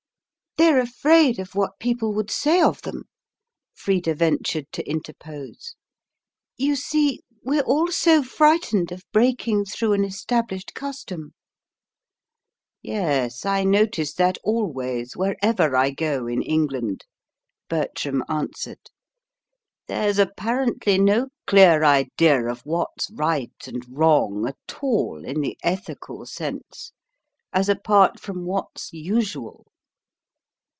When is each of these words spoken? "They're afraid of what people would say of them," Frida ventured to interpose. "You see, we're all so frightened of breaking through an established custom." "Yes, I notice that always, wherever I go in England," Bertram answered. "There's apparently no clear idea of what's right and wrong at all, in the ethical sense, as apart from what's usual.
"They're 0.57 0.81
afraid 0.81 1.39
of 1.39 1.55
what 1.55 1.79
people 1.79 2.13
would 2.13 2.29
say 2.29 2.61
of 2.61 2.81
them," 2.81 3.03
Frida 3.73 4.13
ventured 4.15 4.69
to 4.73 4.87
interpose. 4.87 5.75
"You 6.57 6.75
see, 6.75 7.21
we're 7.41 7.63
all 7.63 7.87
so 7.89 8.21
frightened 8.21 8.91
of 8.91 9.09
breaking 9.13 9.63
through 9.65 9.93
an 9.93 10.03
established 10.03 10.73
custom." 10.75 11.33
"Yes, 12.81 13.45
I 13.45 13.63
notice 13.63 14.13
that 14.15 14.37
always, 14.43 15.15
wherever 15.15 15.73
I 15.73 15.89
go 15.91 16.27
in 16.27 16.41
England," 16.41 17.05
Bertram 17.69 18.21
answered. 18.27 18.91
"There's 19.87 20.19
apparently 20.19 20.99
no 20.99 21.29
clear 21.47 21.83
idea 21.85 22.45
of 22.49 22.59
what's 22.65 23.09
right 23.11 23.53
and 23.65 23.83
wrong 23.89 24.45
at 24.47 24.75
all, 24.83 25.23
in 25.25 25.39
the 25.39 25.57
ethical 25.63 26.25
sense, 26.25 26.91
as 27.53 27.69
apart 27.69 28.19
from 28.19 28.43
what's 28.45 28.91
usual. 28.91 29.65